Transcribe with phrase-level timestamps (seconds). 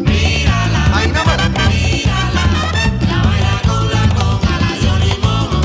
[0.00, 0.82] ¡Mírala!
[0.90, 0.96] La
[3.22, 5.60] baila con la coma, la Jolimomo.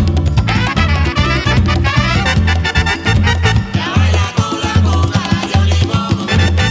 [3.76, 6.24] La baila con la coma, la Jolimomo.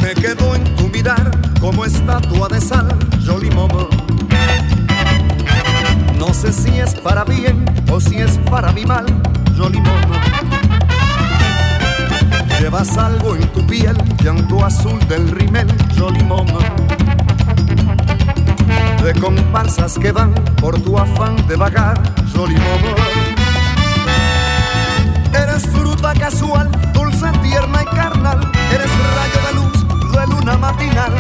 [0.03, 1.27] Me quedo en tu mirar
[1.61, 2.89] como estatua de sal,
[3.27, 3.89] Jolimomo.
[6.19, 9.06] No sé si es para bien o si es para mi mal,
[9.56, 10.15] Jolimomo.
[12.61, 16.47] Llevas algo en tu piel, llanto azul del rimel Cholimón.
[19.03, 22.03] De comparsas que van por tu afán de vagar,
[22.33, 22.83] Cholimón.
[25.33, 28.41] Eres fruta casual, dulce, tierna y carnal.
[28.73, 31.13] Eres rayo de luz de luna matinal,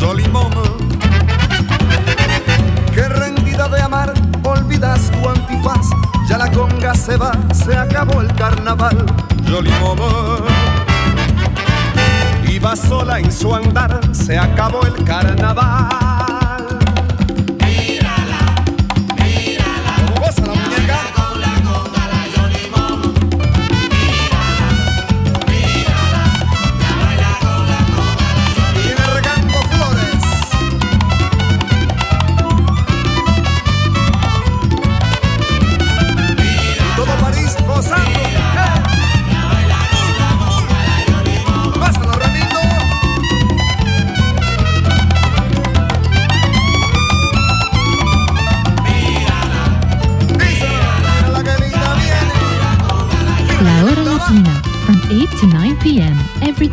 [0.00, 0.50] Jolimón.
[2.92, 4.12] Qué rendida de amar,
[4.42, 5.86] olvidas tu antifaz.
[6.28, 9.06] Ya la conga se va, se acabó el carnaval,
[9.48, 10.63] Jolimón
[12.64, 16.03] iba sola en su andar, se acabó el carnaval.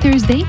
[0.01, 0.40] Thursday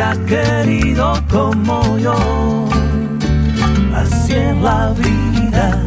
[0.00, 2.16] ha querido como yo.
[3.94, 5.82] Así es la vida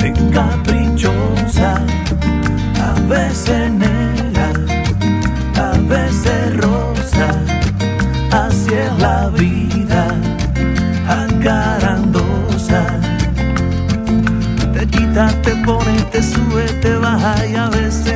[0.00, 1.80] de caprichosa,
[2.88, 4.48] a veces negra,
[5.56, 7.28] a veces rosa.
[8.30, 10.06] Así es la vida
[11.08, 12.82] acarandosa.
[14.72, 18.15] Te quitas, te pones, te subes, te bajas y a veces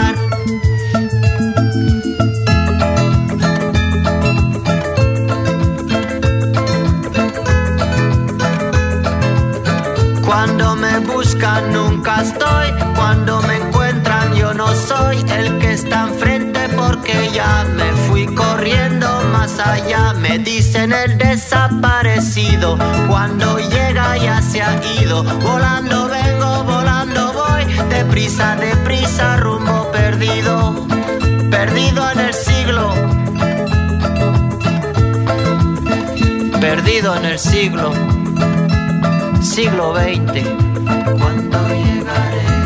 [19.63, 20.13] Allá.
[20.13, 22.77] Me dicen el desaparecido,
[23.07, 25.23] cuando llega ya se ha ido.
[25.23, 30.87] Volando vengo, volando voy, deprisa, deprisa, rumbo perdido,
[31.49, 32.93] perdido en el siglo.
[36.59, 37.91] Perdido en el siglo
[39.51, 40.47] siglo XX.
[41.19, 42.60] ¿Cuándo llegaré?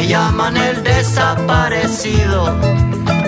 [0.00, 2.58] Me llaman el desaparecido.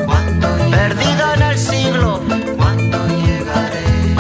[0.07, 2.23] ¿Cuándo Perdido en el siglo.
[2.57, 4.15] ¿Cuándo llegaré?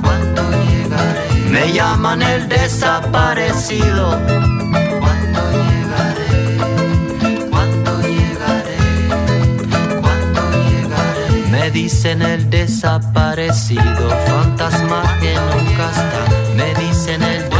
[0.00, 1.50] ¿Cuándo llegaré?
[1.50, 4.10] Me llaman el desaparecido.
[5.00, 6.56] ¿Cuándo llegaré?
[7.50, 8.78] ¿Cuándo llegaré?
[10.00, 11.48] ¿Cuándo llegaré?
[11.50, 16.22] Me dicen el desaparecido, fantasma que nunca está.
[16.54, 17.55] Me dicen el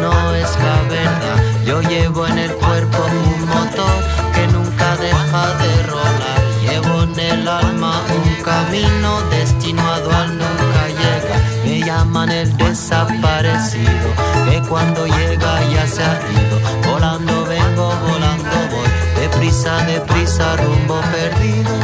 [0.00, 1.38] no es la verdad.
[1.66, 3.98] Yo llevo en el cuerpo un motor
[4.34, 6.40] que nunca deja de rolar.
[6.62, 11.36] Llevo en el alma un camino destinado al nunca llega.
[11.64, 14.08] Me llaman el desaparecido,
[14.48, 16.56] que cuando llega ya se ha ido.
[16.90, 18.88] Volando vengo, volando voy,
[19.20, 21.83] deprisa, deprisa, rumbo perdido.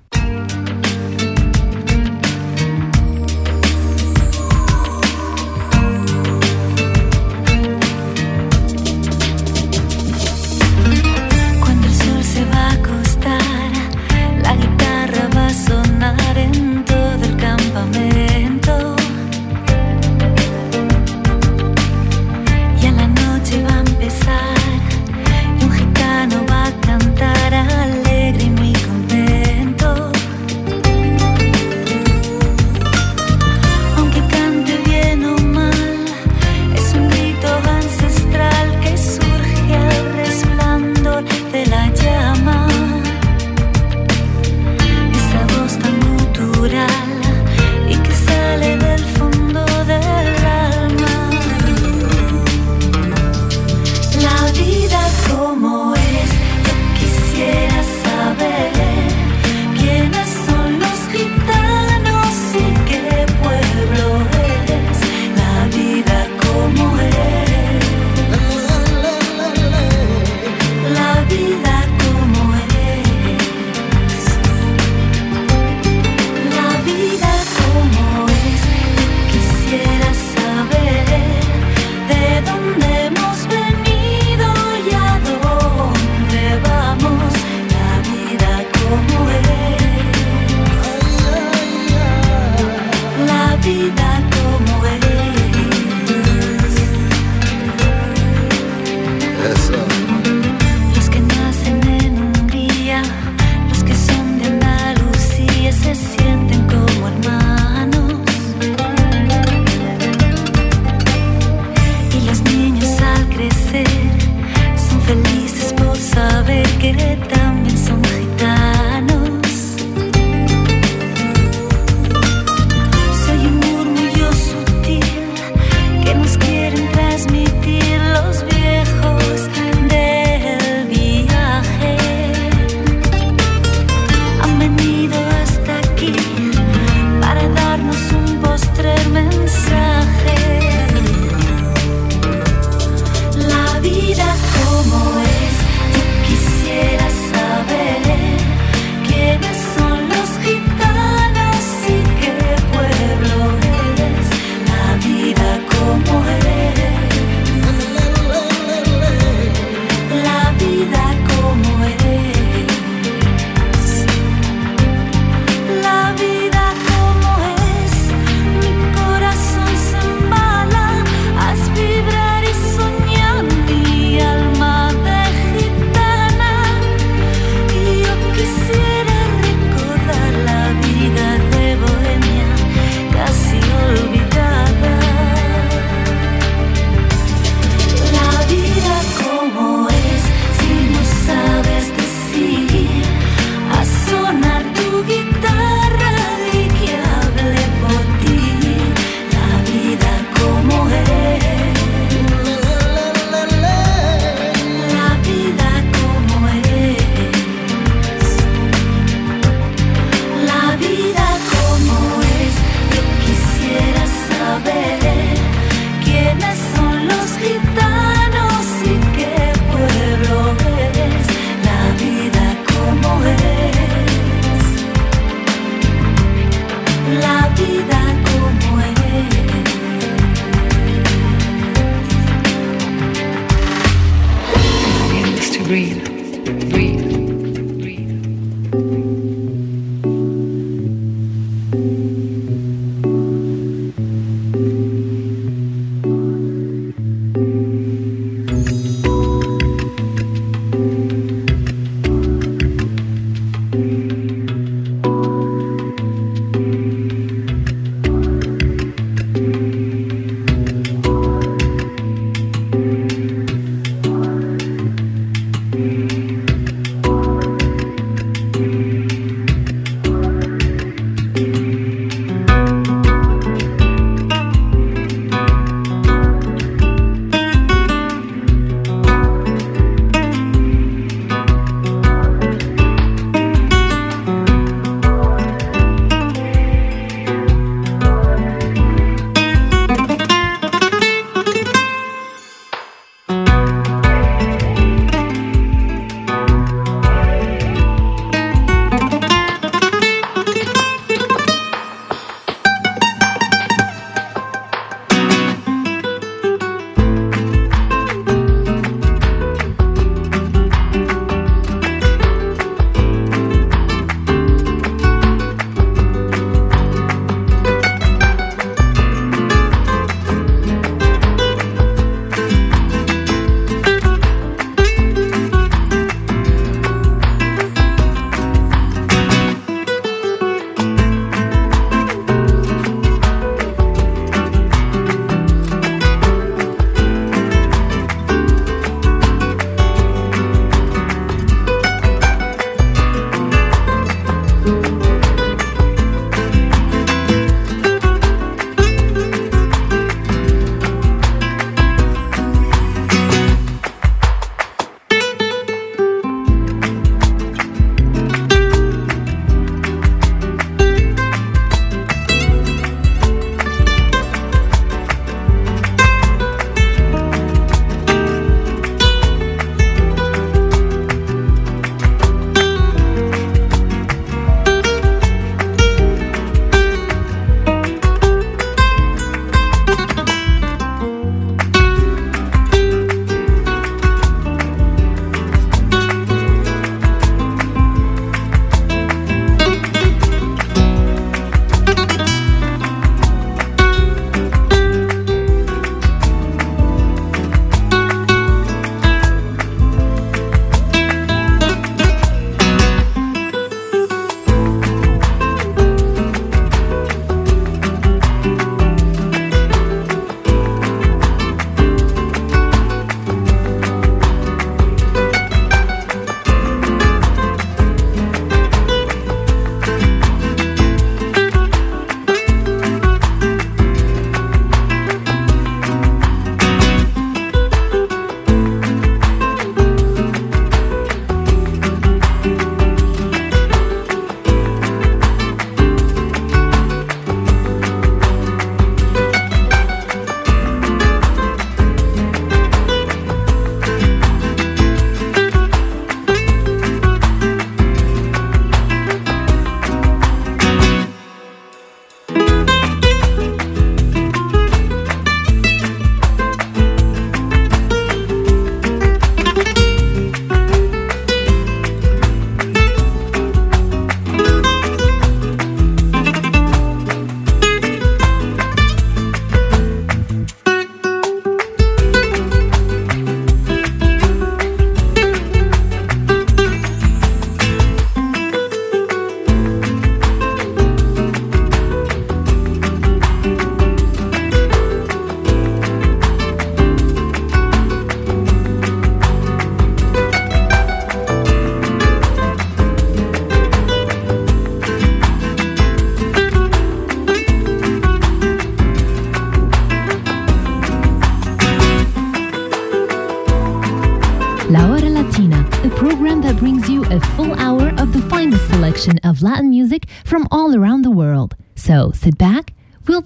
[93.73, 94.10] vida.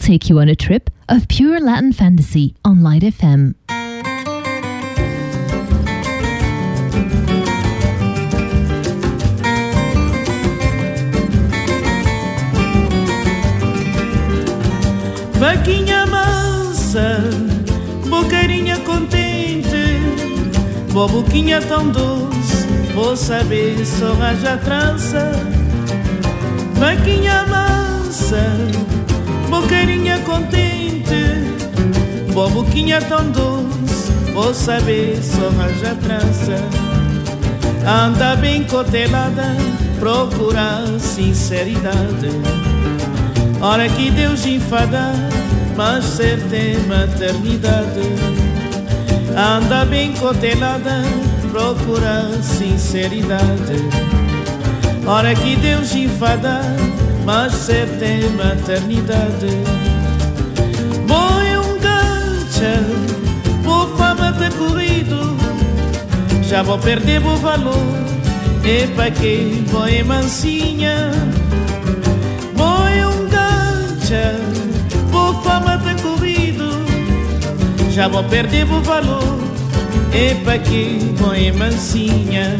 [0.05, 3.55] Take you on a trip of pure Latin fantasy on Light FM.
[15.39, 17.19] Vaquinha mansa,
[18.07, 19.99] bocarinha contente,
[20.93, 25.31] Boa boquinha tão doce, vou saber só raja trança.
[26.75, 28.85] Vaquinha mansa,
[29.61, 31.05] boqueirinha contente.
[32.33, 36.57] Boa boquinha tão doce, vou saber só raja trança.
[37.87, 39.55] Anda bem cotelada,
[39.99, 42.29] procura sinceridade.
[43.61, 45.13] Hora que Deus enfada,
[45.75, 48.45] mas certa é maternidade
[49.35, 51.03] anda bem cotelada,
[51.51, 53.83] procura sinceridade.
[55.05, 56.61] Hora que Deus enfada,
[57.25, 59.49] mas certa é maternidade.
[61.07, 62.81] Boi um gancha,
[63.63, 65.35] vou fama ter corrido,
[66.43, 68.05] já vou perder o valor.
[68.63, 71.11] E pra que boi mansinha?
[72.55, 74.39] Boi um gancha,
[75.11, 75.95] vou fama ter
[77.95, 79.39] já vou perder o valor.
[80.13, 82.57] Epa que põe mansinha,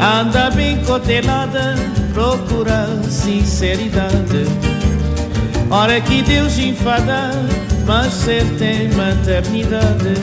[0.00, 1.74] anda bem cotelada,
[2.14, 4.46] procura sinceridade.
[5.70, 7.32] Hora que Deus enfada,
[7.84, 10.14] mas certa é maternidade.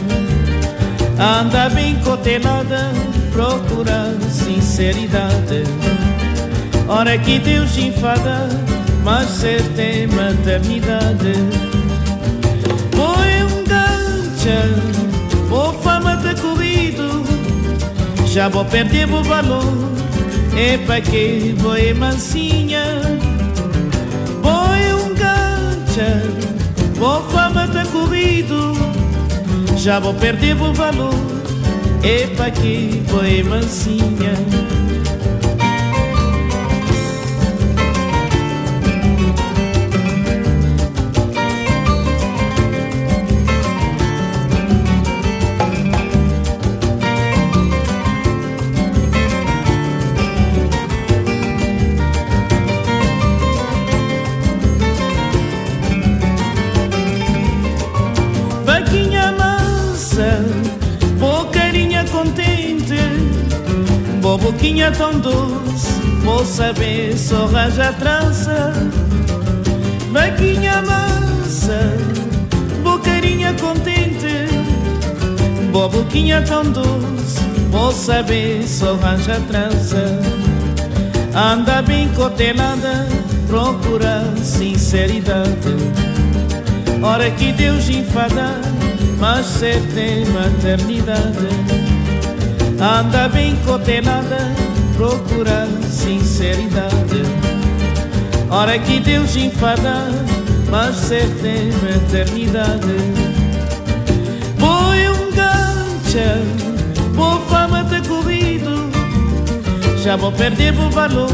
[1.20, 2.92] Anda bem cotelada,
[3.32, 5.64] procura sinceridade.
[6.88, 8.50] Hora que Deus enfada,
[9.04, 11.72] mas certa é maternidade
[14.42, 14.64] marcha,
[15.52, 17.24] o fama ter corrido,
[18.26, 20.01] já vou perder o valor.
[20.56, 22.84] É Epa que boi mansinha.
[24.42, 26.24] Boi um gancha
[26.96, 28.74] Vou fama tá corrido
[29.78, 31.14] Já vou perder o valor
[32.04, 34.34] é Epa que boi mansinha.
[64.62, 65.92] Boquinha tão doce,
[66.24, 68.72] vou saber só raja trança.
[70.12, 71.98] Vaquinha mansa,
[72.84, 74.48] bocarinha contente,
[75.72, 77.40] boa boquinha tão doce,
[77.72, 80.20] vou saber só raja trança.
[81.34, 83.08] Anda bem cotelada,
[83.48, 85.76] procura sinceridade.
[87.02, 88.62] Hora que Deus enfada,
[89.18, 91.91] mas certa é maternidade
[92.82, 94.52] anda bem cotelada,
[94.96, 97.22] procura sinceridade.
[98.50, 100.08] Hora que Deus enfada,
[100.70, 102.98] mas certa é eternidade.
[104.58, 106.42] Foi um gancha,
[107.16, 108.90] por fama ter corrido,
[110.04, 111.30] já vou perder o valor.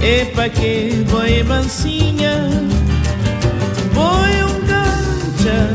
[0.00, 2.48] E pra que vou mansinha?
[3.92, 5.70] Foi um gancha,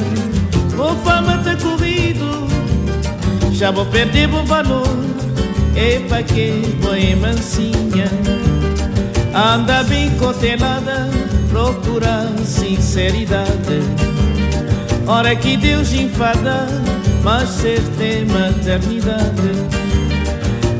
[0.76, 2.47] por fama ter corrido
[3.58, 4.88] já vou perder o valor.
[5.76, 8.06] Epa que foi mansinha,
[9.34, 11.10] anda bem cotelada,
[11.50, 13.82] procura sinceridade.
[15.08, 16.68] Hora que Deus enfada,
[17.24, 19.52] mas certa é maternidade.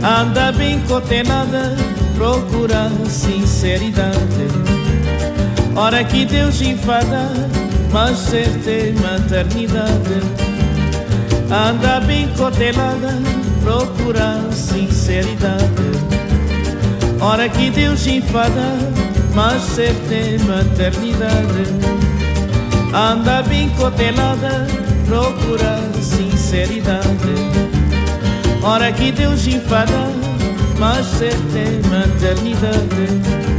[0.04, 1.76] Anda bem cotelada,
[2.16, 4.48] procura sinceridade.
[5.76, 7.30] Hora que Deus enfada,
[7.92, 10.47] mas certa é maternidade
[11.52, 13.14] anda bem cotelada,
[13.64, 15.88] procura sinceridade.
[17.20, 18.78] Hora que Deus enfada,
[19.34, 21.98] mas certa é maternidade.
[22.94, 24.68] Anda bem cotelada,
[25.06, 27.08] procura sinceridade.
[28.62, 30.12] Hora que Deus enfada,
[30.78, 33.57] mas certa é maternidade.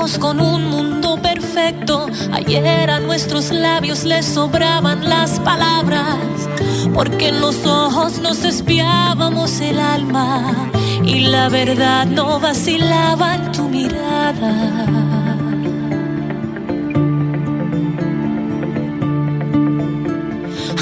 [0.00, 2.06] Con un mundo perfecto.
[2.32, 6.16] Ayer a nuestros labios les sobraban las palabras.
[6.94, 10.70] Porque en los ojos nos espiábamos el alma.
[11.04, 14.54] Y la verdad no vacilaba en tu mirada.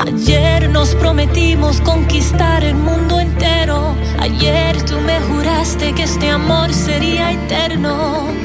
[0.07, 3.97] Ayer nos prometimos conquistar el mundo entero.
[4.21, 8.38] Ayer tú me juraste que este amor sería eterno.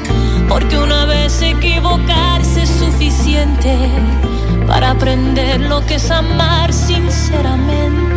[0.48, 3.76] Porque una vez equivocarse es suficiente
[4.68, 8.12] para aprender lo que es amar sinceramente.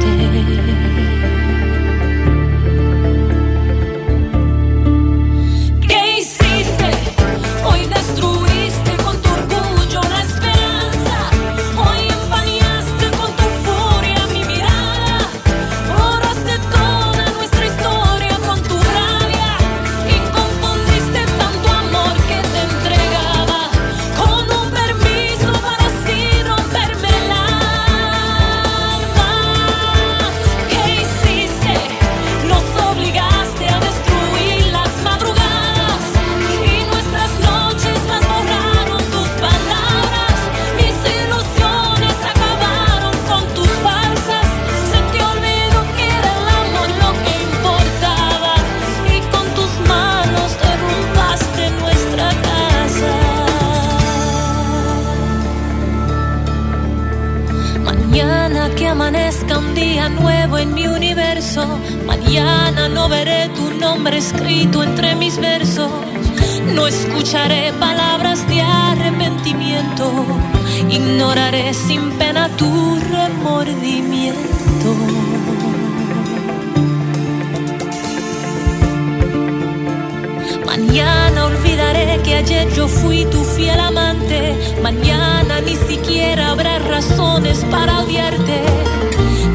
[82.77, 84.55] Yo fui tu fiel amante.
[84.83, 88.61] Mañana ni siquiera habrá razones para odiarte.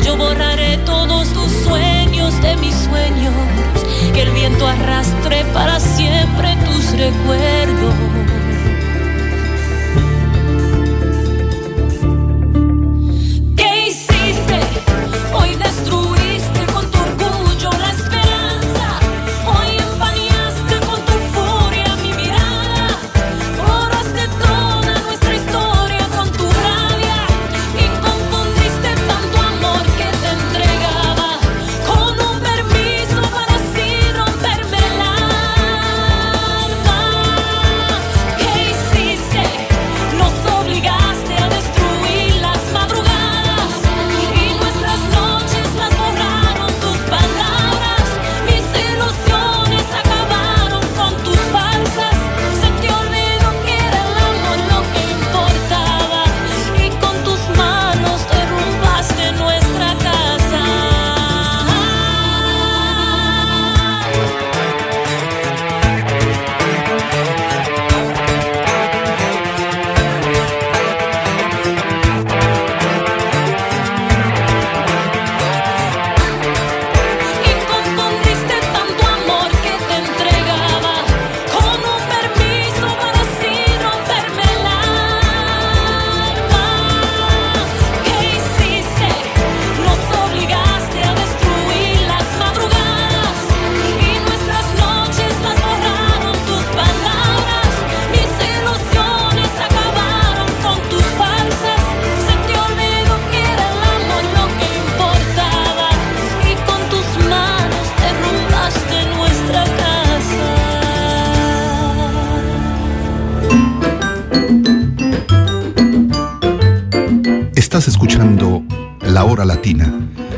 [0.03, 3.33] Yo borraré todos tus sueños de mis sueños,
[4.13, 8.20] que el viento arrastre para siempre tus recuerdos.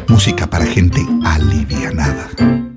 [0.08, 2.73] Música para gente alivianada.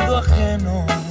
[0.00, 1.09] Sido ajeno.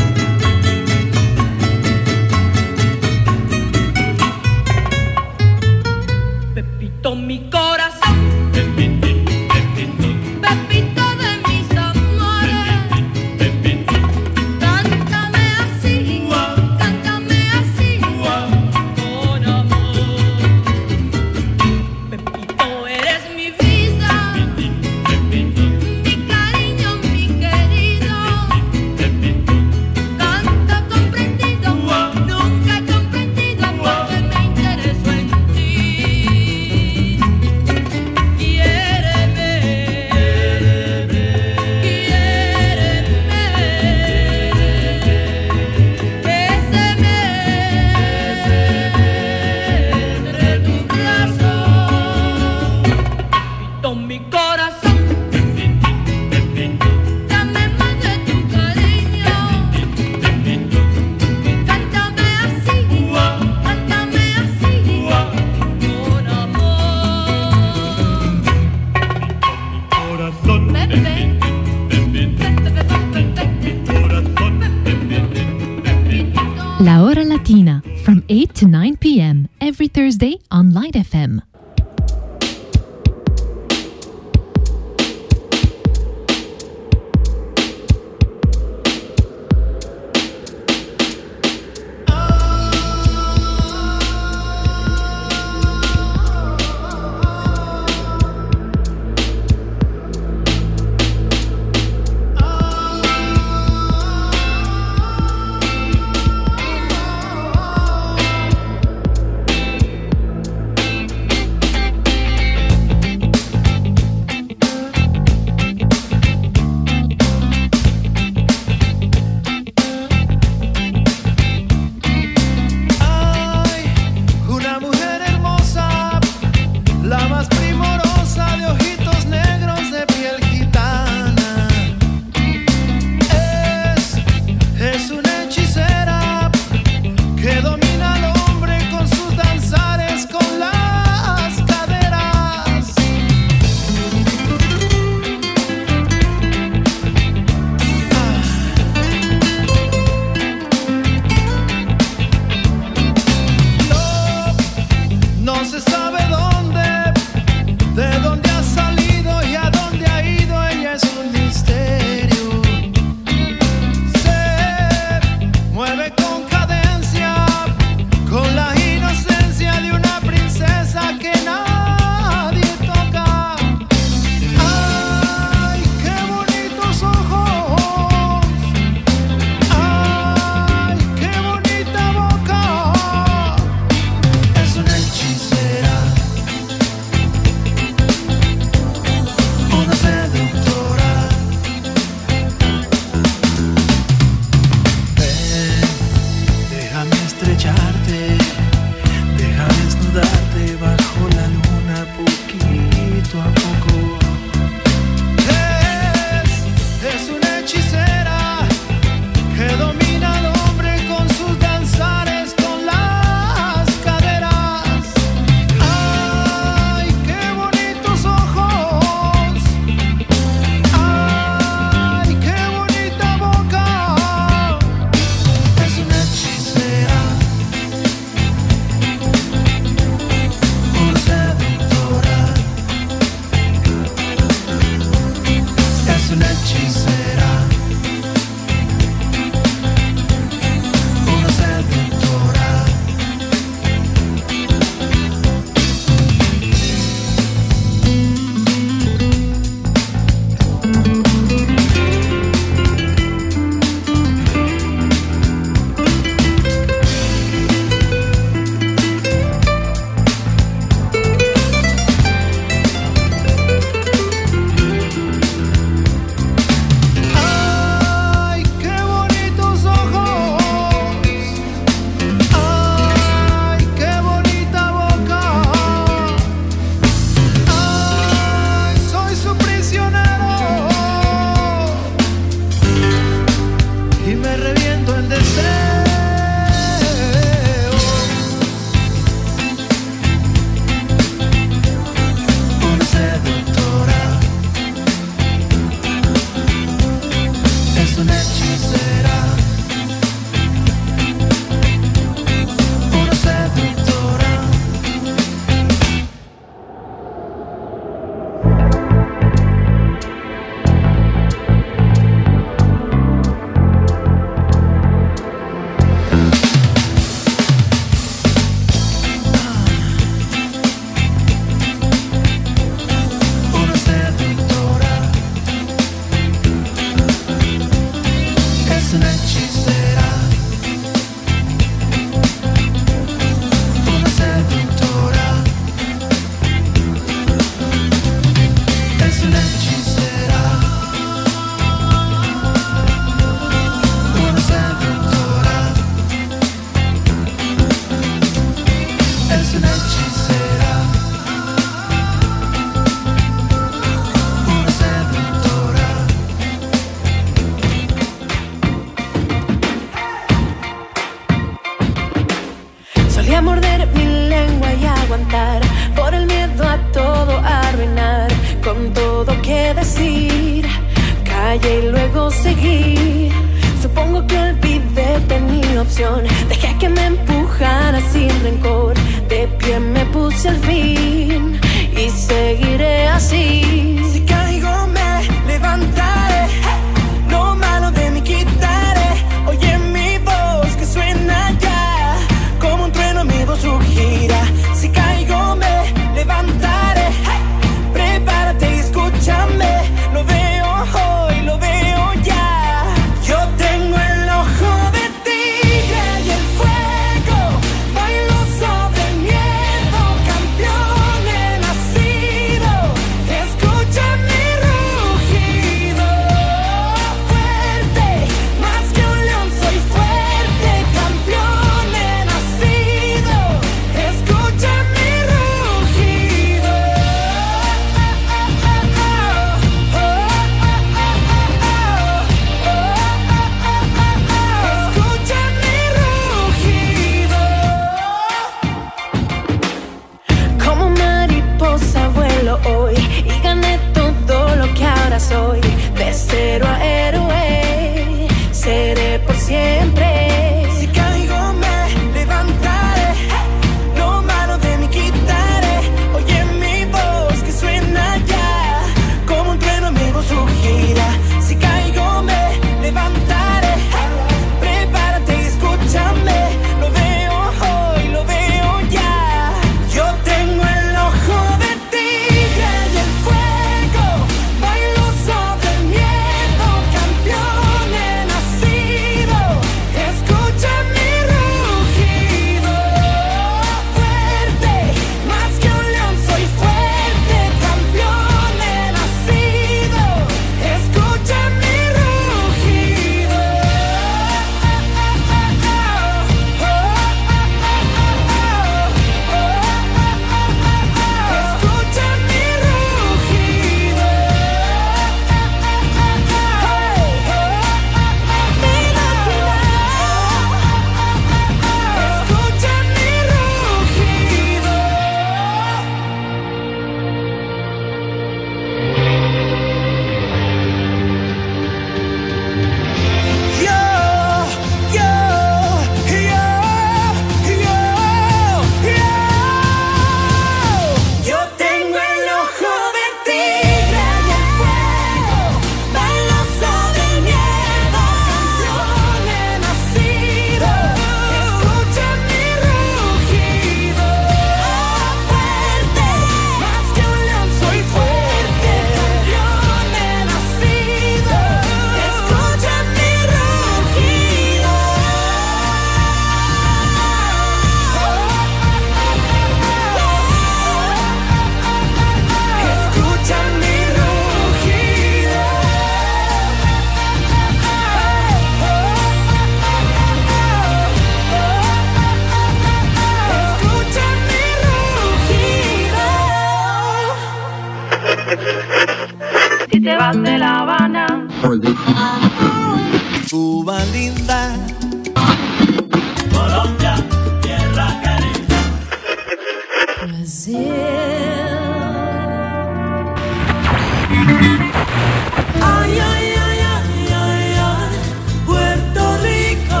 [598.66, 600.00] Puerto Rico.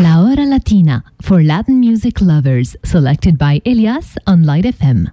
[0.00, 5.12] La hora latina for Latin music lovers, selected by Elias on Light FM.